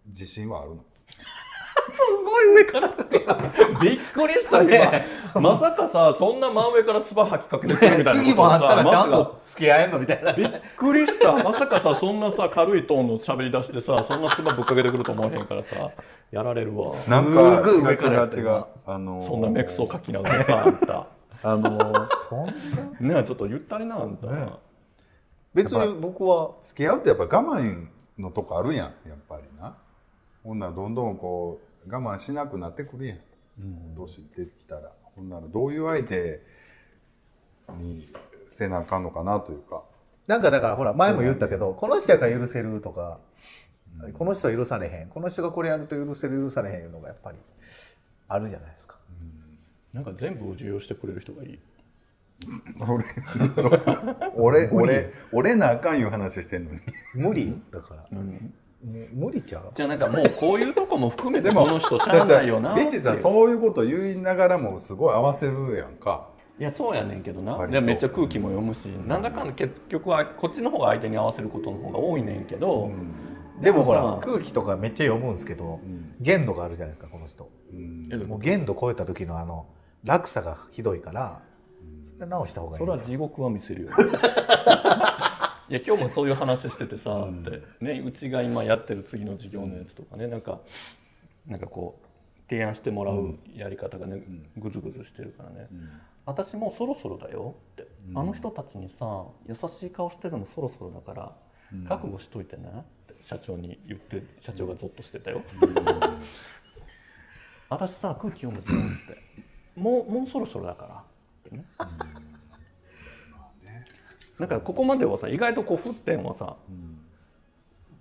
[0.07, 0.85] 自信はあるの？
[1.93, 2.88] すごい上から
[3.81, 4.71] びっくりした今
[5.40, 10.33] まさかさそんな真上から唾吐きかけてくるみたいな次もあったらちゃんまさかと付き合えんのみたいな。
[10.33, 11.33] びっくりした。
[11.43, 15.90] まさかさそんなさ軽いトーンの喋り出してさそんな唾ぶっかけてくると思わへんからさ
[16.31, 16.87] やられるわ。
[16.87, 18.64] なんすか違う違う違う。
[18.87, 21.07] あのーそんな目くそかきながらさあんた。
[21.45, 24.49] あのそんなねえちょっとゆったりなあんた、ね
[25.55, 26.53] 別に僕は。
[26.62, 27.87] 付き合うってやっぱ我慢
[28.19, 29.75] のとこあるやんやっぱりな。
[30.45, 33.19] ほんならどんどんこう我慢しなくなってくるやん、
[33.97, 36.42] 年いってきたらほんならどういう相手
[37.79, 38.12] に
[38.46, 39.83] せなあかんのかなというか。
[40.27, 43.18] なんかだからほら前も言ったけどこの人やから許せるとか、
[44.14, 45.09] この人は許されへん。
[45.09, 47.38] この人がこれやると許せる許されへんいうのがやっぱり
[48.29, 48.96] あるじゃないですか。
[49.92, 51.59] なんか全部を受容してくれる人がいい。
[54.37, 56.79] 俺俺俺なあかんいう話してんのに。
[57.14, 57.61] 無理？
[57.73, 58.07] だから。
[58.12, 58.53] 何？
[58.83, 59.71] 無理ちゃう？
[59.75, 66.29] じゃあなんかもうこういうとこも含めてこの人しゃあないよなリッチさんそういうこと言いながらもすごい合わせるやんか。
[66.59, 67.57] いやそうやねんけどな。
[67.81, 72.90] めっちゃ空気も読むしなんだかんだ結局はこっちの方が相手に合わせることの方が多いねんけど、
[73.62, 75.81] でもほら空気とかめっちゃ読むんですけど、
[76.21, 77.51] 限度があるじゃないですかこの人。
[78.27, 79.66] もう限度超えた時のあの
[80.05, 81.40] 落差がひどいから
[82.16, 83.90] それ直した方がいいそれは地獄は見せるよ
[85.70, 87.62] いや今日もそういう話しててさ、って。
[87.80, 90.59] ねうちが今やってる次の授業のやつとかねなんか
[91.46, 92.06] なんかこう
[92.50, 94.20] 提案してもらうやり方がね、
[94.56, 95.68] ぐずぐずしてるからね、
[96.26, 101.33] 私もうそろそろだよって、あの人たちにさ優しい顔してるのそろそろだから、
[101.88, 102.68] 覚悟しといてね
[103.12, 105.42] って社長に言って社長がゾッとしてたよ、
[107.70, 109.30] 私さ空気読むじゃんって。
[109.80, 111.04] もうもうそろそろだからっ
[111.44, 111.64] てね、
[114.40, 116.57] だからここまではさ意外とこう沸点はさ、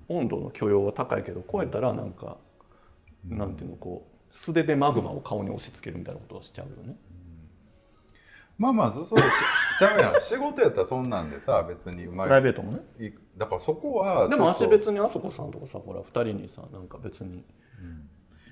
[0.07, 2.37] 温度の許容は高いけど超えたらなんか、
[3.27, 6.95] なんていうのこう素手でマグマを顔に押し付けるみたいなことをしちゃうよね。
[8.57, 9.19] まあまあそそう。
[9.19, 9.23] し
[9.79, 10.19] ちゃうやん。
[10.19, 12.27] 仕事やったらそんなんでさ別にうまい。
[12.27, 12.79] プライベートもね。
[12.99, 15.59] いだからそこはでも私別にあそこさんと。
[15.59, 17.43] かさほら二人にさなんか別に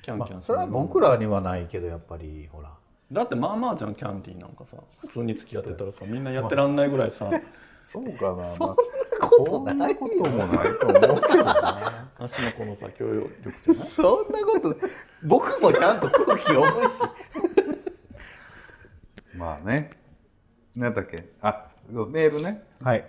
[0.01, 2.73] キャンキャンまあ、それは僕らにはないけどやっぱりほら
[3.11, 7.29] だってまあまあじゃんキャンティーなんかさ普通に付き合ってたらさみんなやってらんないぐらいさ。
[7.77, 8.43] そうかな。
[8.43, 8.75] そんな
[9.21, 12.09] ことないそんなこともないと思うけどな。
[12.17, 13.87] 足のこのさ協力じゃない？
[13.87, 14.75] そんなこと
[15.23, 16.87] 僕もちゃんと空気読むし。
[19.35, 19.91] まあね。
[20.75, 21.29] 何だっけ？
[21.41, 21.67] あ
[22.09, 22.63] メールね。
[22.81, 23.05] はい。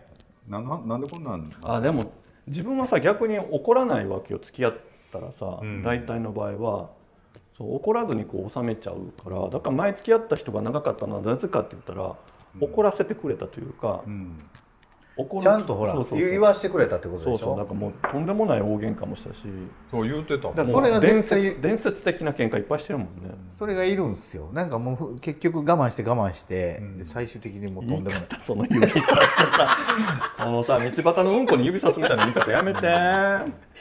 [0.46, 1.50] なんのなんでこんなん？
[1.62, 2.12] あでも
[2.46, 4.40] 自分はさ逆に怒らないわけよ。
[4.40, 4.76] 付き合っ
[5.10, 5.82] たらさ、ん。
[5.82, 6.90] 大体の場合は
[7.58, 12.14] そう怒らずにこう収めちゃうからだから前付き合った人が長かったのはなぜかって言ったら、
[12.60, 14.40] 怒らせてくれたというか、うん。
[15.20, 16.30] 怒るちゃんとほらそうそうそう。
[16.30, 17.46] 言わしてくれたってことそうでしょ？
[17.46, 19.40] そうなんかもうとんでもない大喧嘩もしたし。
[19.90, 20.54] そう言うてたもん。
[20.56, 23.34] だからそれがもう伝説伝説的な喧嘩いっぱいしてるもんね。
[23.50, 24.48] それがいるんですよ。
[24.52, 28.20] なんかもうふ結局我慢して我慢して、で最終的にもうとんでもない。
[28.20, 29.76] 方その指さしてさ
[30.38, 32.80] そのさ道端のうんこに指さすみたいな言い方やめて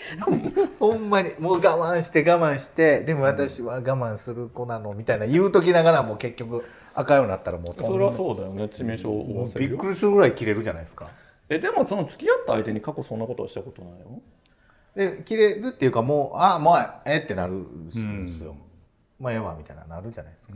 [0.80, 1.34] ほんまに。
[1.40, 8.64] もう我慢して我慢してでも私は我慢する子なのみたいな言うときながらもう結局赤ようになったらもうそれはそうだよね。
[8.66, 9.72] 致命傷を負わせるよ。
[9.72, 11.10] びっくりするぐらい切れるじゃないですか。
[11.50, 14.22] えでもその付き合った相手に過去そんなことはしたことないよ
[14.96, 17.86] で切れるっていうかもうあもうえってなるん
[18.26, 18.56] ですよ、
[19.20, 20.56] まあええわみたいななるじゃないですか、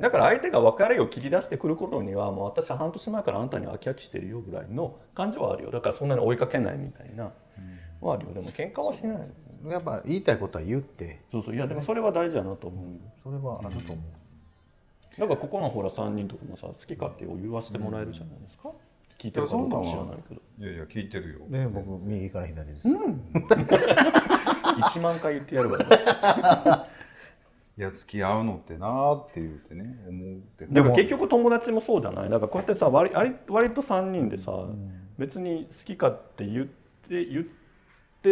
[0.00, 5.70] だから相手が別れを切り出してくる頃にはもう私は半年前からあんたに飽き飽きしてるよぐらいの感情はあるよ。
[5.70, 7.32] だからそんなに追いかけないみたいな、
[8.00, 9.30] はあるよでも喧嘩はしない。
[9.68, 11.20] やっぱ言いたいことは言って。
[11.30, 11.54] そうそう。
[11.54, 13.00] いやでもそれは大事だなと思うよ。
[13.22, 14.06] それはあると思う、
[15.20, 18.70] だからここのほら3人とかもさ好き勝手を言わせてもらえるじゃないですか、
[19.18, 20.40] 聞いてるかどうかも知らないけど。
[20.60, 21.40] いやいや聞いてるよ。
[21.48, 22.88] で僕右から左です、
[24.88, 26.00] 1万回言ってやるわ私
[27.76, 30.66] いや付き合うのってなーって言ってね思うって。
[30.66, 32.30] だから結局友達もそうじゃない？
[32.30, 34.52] だからこうやってさ割割割と3人でさ、
[35.18, 37.59] 別に好きかって言って言って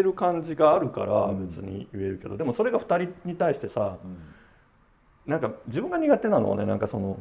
[0.03, 3.97] る感じがあるから別に言えるけど、でもそれが2人に対してさ、
[5.27, 7.19] なんか自分が苦手なのはねなんかその、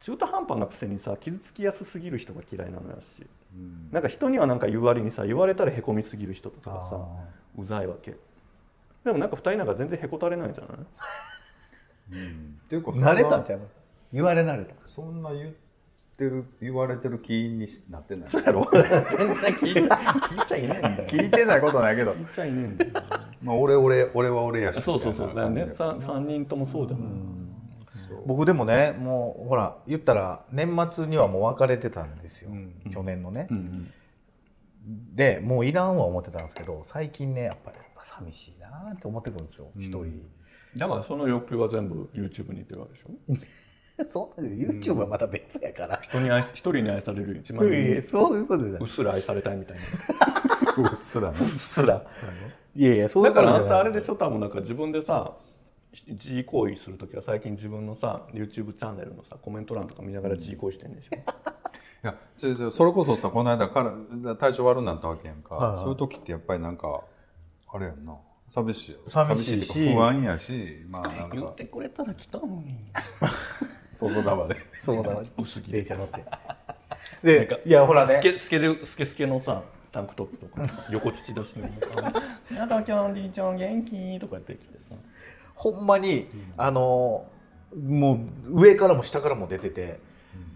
[0.00, 3.26] 中途半端なくせにさ傷つきやすすぎる人が嫌いなのやし、
[3.92, 7.00] なんか人にはなんか言う割にさ言われたらへこみすぎる人とかさ
[7.56, 8.16] うざいわけ。
[9.04, 10.78] でもなんか2人なんか全然へこたれないじゃない？
[10.78, 10.84] っ
[12.68, 13.60] ていうか慣れたんゃちゃう？
[14.12, 14.74] 言われ慣れた。
[14.86, 15.54] そんな言っ
[16.16, 18.28] てる言われてる気になってない？
[18.28, 18.66] そうやろ？
[18.72, 20.96] 全然聞いちゃ聞いちゃいねえん。
[20.96, 22.12] だよ聞いてないことないけど。
[22.12, 22.90] 聞いちゃいねえんだよ
[23.42, 25.34] まあ俺俺俺は俺やしそうそうそう。
[25.34, 27.08] だよねみたいな感じ 3, 人ともそうじゃない、
[28.26, 32.72] 僕でもねもうほら言ったら年末にはもう別れてたんですよ、ん。
[32.92, 33.90] 去年のね、うん
[35.16, 37.78] でもういらんは思ってたんですけど最近ねやっぱり
[38.16, 39.68] 寂しいなって思ってくるんですよ。
[39.76, 40.22] 一、人。
[40.76, 43.10] だからその欲求は全部 YouTube にいってるわけでしょ？
[44.08, 48.82] そんな YouTube はまた別やから、人に愛一人に愛される一番いやいやそういうことじゃない。
[48.82, 49.82] うっすら愛されたいみたいな。
[50.90, 51.38] うっすらね。
[51.40, 52.04] うっすら。
[52.74, 55.36] いやいやそういうだからあんたあれでしょ多分なんか自分でさ
[56.06, 61.18] 自慰行為するときは最近自分のさ YouTube チャンネルのさコメント欄とか見ながら自慰行為してんでしょ、 い
[62.02, 65.78] やちょちょそれこそさこの間から体調悪くなったわけやんか、はいはい。
[65.80, 67.00] そういう時ってやっぱりなんか
[67.72, 68.14] あれやんな。
[68.48, 68.98] 寂しいよ。
[69.08, 69.70] 寂しいし。
[69.70, 70.84] っていうか不安やし。
[70.88, 71.36] まあなんか。
[71.36, 72.76] 言ってくれたら来たのに
[73.96, 75.22] その場でそうだ
[75.68, 76.24] 電車乗って。
[77.22, 78.14] でなんかいやほらね。
[78.16, 84.18] スケスケるスケスケのさタンクトップとか 横乳出してるのやだキャンディーちゃん元気？
[84.18, 84.94] とかやってきてさ。
[85.54, 86.28] ほんまに、
[86.58, 87.26] あの
[87.74, 89.98] もう上からも下からも出てて、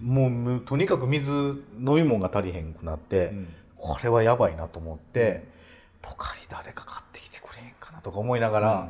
[0.03, 1.64] もうとにかく水飲
[1.96, 3.48] み物が足りへんくなって、うん。
[3.79, 5.48] これはやばいなと思って、
[6.03, 8.87] ポカリ誰か買ってきてくれへんかなとか思いながら、うん。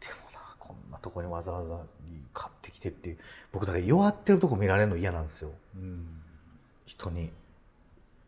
[0.00, 1.80] でもなこんなとこにわざわざ
[2.34, 3.18] 買ってきてっていう
[3.52, 5.50] 僕だから弱ってるとこ見られるの嫌なんですよ。
[5.76, 6.06] うん。
[6.86, 7.30] 人に。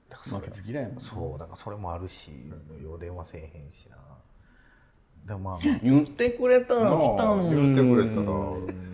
[0.09, 2.31] だからそれ負けず嫌いやもんそうだからそれもあるし
[2.83, 3.97] よう電話せえへんしな。
[5.27, 5.67] でもまあ。
[5.67, 8.85] まあ言ってくれたら来たのに言ってくれたら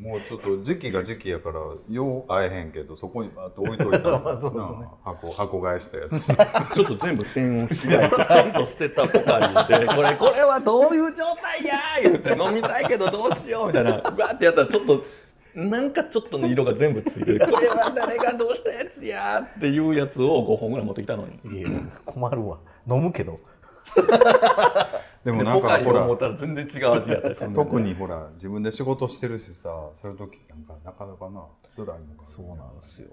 [0.00, 4.86] もうちょっと時期が時期やからよう会えへんけどそこにバーッと置いといた ね。
[5.04, 6.26] 箱箱返したやつ。
[6.74, 13.92] ちょっと全部洗音しないとちょっと捨てたポカリで これこれはどういう状態や言うて飲みたいけどどうしようみたいな。
[13.92, 15.02] バーってやったらちょっと
[15.54, 21.60] なんかちょっとの色が全部ついてるこれは誰がどうしたやつやっていうやつを5本ぐらい持ってきたのに。
[21.60, 21.68] いや
[22.04, 22.58] 困るわ。
[22.88, 23.34] 飲むけど
[25.26, 33.08] でもでなんかほポカリを持っらたら全然違う味やったりするの特にほら自分で仕事してるしさそういう時なんかなかなかな辛いのかそうなんですよ、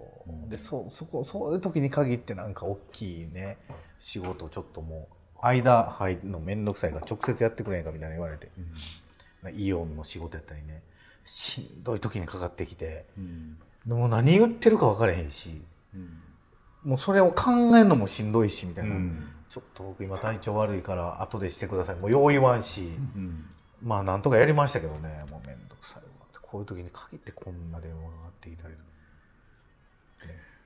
[0.47, 3.57] でそそこそういう時に限ってなんか大きいね
[3.99, 5.07] 仕事ちょっとも
[5.41, 8.51] う間入るの面倒くさいから直接やってくれへんかみたいな言われて、
[9.55, 10.83] イオンの仕事やったりね。
[11.25, 13.05] しんどい時にかかってきて。
[13.17, 13.57] うん。
[13.87, 15.61] でも何言ってるか分からへんし。
[15.95, 16.19] うん。
[16.83, 21.95] もうそれを考えるのもしんどいしみたいな、うんちょっと僕今体調悪いから後でしてください。
[21.97, 23.45] もうよう言わんし、うん
[23.83, 25.23] まあなんとかやりましたけどね。
[25.29, 26.25] もう面倒くさいわ。
[26.27, 28.73] ってこういう時に限ってこんな電話がかかってきたり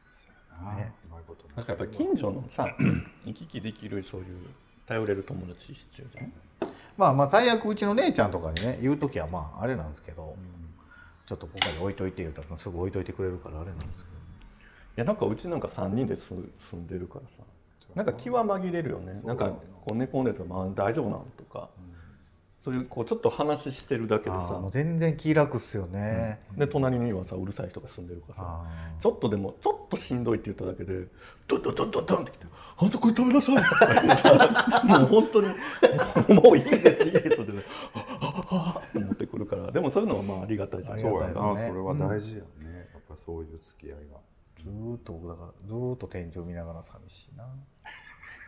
[0.09, 0.75] そうやな。
[0.77, 0.93] ね。
[1.09, 2.73] うまいことなんかやっぱり近所のさ
[3.25, 4.27] 行き来できるそういう
[4.85, 6.31] 頼れる友達必要じゃん？
[6.95, 10.37] まあまあ最悪うちの姉ちゃんとかにね言う時はまああれなんですけど、
[11.25, 13.97] ちょっとポカリ置いといて言うたらすぐ置いといてくれるからあれなんですけど。
[13.99, 14.03] い
[14.95, 17.43] やなんかうちなんか3人で住住んでるからさ
[17.95, 19.21] なんか気は紛れるよね。
[19.23, 21.69] なんかこう寝込んでてもあ大丈夫なんとか、
[22.59, 24.47] そういうこうちょっと話してるだけでさ。
[24.49, 28.43] あーもう全然気楽っすよね、で隣にはさうるさい人が住んでるからさ。
[28.45, 28.65] あ
[28.99, 31.07] ちょっとでもちょっとしんどいって言っただけで
[31.47, 32.45] ドンドンドンドンドンってきて
[32.77, 33.55] 「あんたこれ食べなさい」
[34.87, 35.47] もう本当に
[36.41, 37.63] 「もういいですいいです」ってね
[37.95, 39.71] 「あああって持ってくるから。
[39.71, 40.99] でもそういうのはまあありがたいじゃん。
[40.99, 44.17] そうやな、それは大事やね、やっぱそういう付き合いが。
[44.57, 47.45] ずーっと僕だからずーっと天井見ながら寂しいな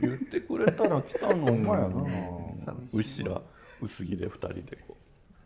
[0.01, 2.73] 言ってくれたら来たのにな。
[2.93, 3.41] うっしら
[3.81, 4.97] 薄着で2人でこ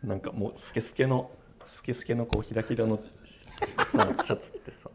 [0.04, 0.08] う。
[0.08, 1.32] なんかもうスケスケの
[1.66, 3.04] スケスケのこうひらひらのさ
[4.24, 4.90] シャツ着てさ。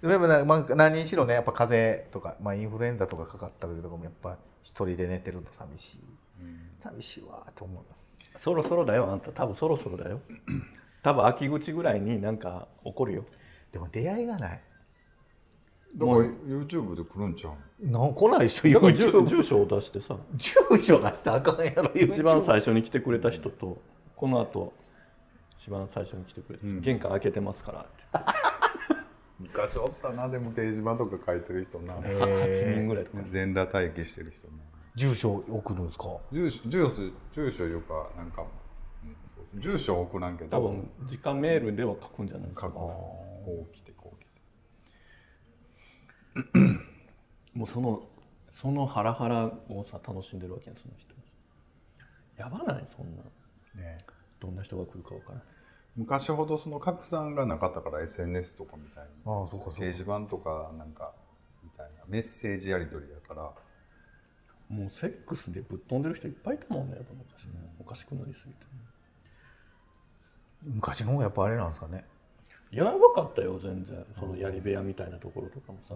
[0.00, 5.98] でもやっぱねまあ、何にしろねやっぱ風邪とか、まあ、インフルエンザとかかかった時とかもやっぱ一人で寝てると寂しい、
[6.80, 7.82] 寂しいわーって思う
[8.38, 9.32] そろそろだよあんた。
[9.32, 10.20] 多分そろそろだよ。
[11.02, 13.24] 多分秋口ぐらいになんか起こるよ。
[13.72, 14.60] でも出会いがない
[15.96, 20.16] だから YouTube で来るんちゃうなん来ないでしょだから住 YouTube 住所を出してさ。
[20.36, 23.80] 住所出したらあかんやろ一番最初に来てくれた人と
[24.14, 24.72] この後
[25.56, 27.88] 一番最初に来てくれた人、玄関開けてますからって。
[29.40, 33.22] 昔おったなでも掲示板とか書いてる人な、 8人ぐらいとか。
[33.24, 34.52] 全裸待機してる人な。
[34.96, 36.16] 住所送るんですか？
[36.32, 38.44] 住所住所住所いうかなんか、
[39.56, 40.56] 住所送らんけど。
[40.56, 42.66] 多分時間メールでは書くんじゃないですか。
[42.66, 42.74] 書く。
[42.74, 43.97] こう来てこう来て
[47.54, 48.02] もうその
[48.50, 51.14] そのハラハラをさ楽しんでるわけやんその人
[52.36, 52.86] やばない？
[52.86, 53.22] そんな。
[53.82, 53.98] ね。
[54.40, 55.42] どんな人が来るか分からん。
[55.96, 59.32] 昔ほどその拡散がなかったから SNS とかみたいな。
[59.32, 59.80] ああそうかそうか。
[59.80, 61.12] 掲示板とかなんか
[61.64, 63.52] みたいなメッセージやり取りやから。
[64.68, 67.74] もうセックスでぶっ飛んでる人いっぱいいたもんねやっぱ昔ね。
[67.80, 68.58] おかしくなりすぎて
[70.62, 72.04] 昔の方がやっぱあれなんですかね
[72.70, 74.04] やばかったよ全然。
[74.18, 75.94] そのやり部屋みたいなところとかもさ、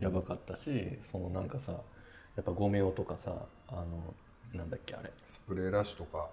[0.00, 3.32] やばかったしそのなんかさやっぱゴメオとかさ
[3.68, 4.14] あの
[4.52, 5.10] なんだっけあれ。
[5.24, 6.28] スプレーラッシュとか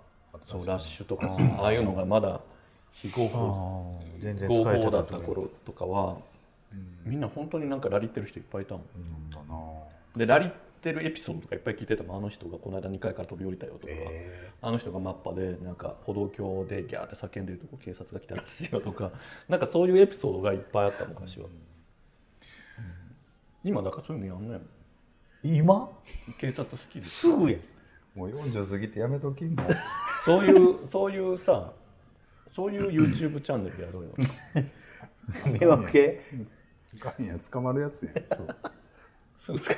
[0.46, 2.42] そうラッシュとかさああいうのがまだ
[2.94, 6.18] 非合法あ全然合法だった頃とかは、
[7.06, 8.84] みんな本当になんかラリってる人いっぱいいたもん、
[9.30, 9.56] だな
[10.16, 12.18] でラリってるエピソードとかいっぱい聞いてたもん。
[12.18, 13.94] あの人がこの間2階から飛び降りたよとか、
[14.62, 19.12] あの人がマッパでなんか歩道橋でギャーって叫んでるとこ警察が来たらしいよとか。
[19.50, 21.48] なんかそういうエピソードがいっぱいあった昔は、
[23.64, 24.70] 今だからそういうのやんないもん
[25.44, 25.90] 今？
[26.38, 27.10] 警察好きです。
[27.10, 27.58] すぐや
[28.16, 29.68] もう40過ぎてやめときも う。
[30.26, 31.74] そういうそういうさ
[32.54, 34.14] そういう YouTube チャンネルやろうよ。
[35.60, 36.22] 迷惑系？
[37.00, 38.16] 他にや捕まるやつやん。
[39.38, 39.78] すぐ使う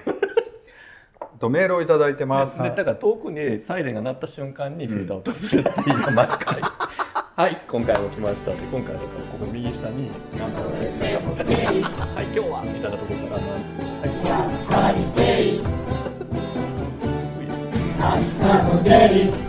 [1.39, 6.61] とメールをいただいてます、でだから遠くにサイレンが鳴った瞬間にフィルターを閉じるっていう毎回。
[7.35, 8.51] はい今回も来ました。
[8.51, 10.67] で今回だからここ右下になんかは
[12.21, 13.41] い今日はみたいなところから。
[14.77, 14.95] はい。
[17.99, 18.89] 明日も出
[19.25, 19.48] る